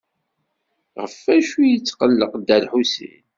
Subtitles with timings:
[1.01, 3.23] Ɣef wacu i yetqelleq Dda Lḥusin?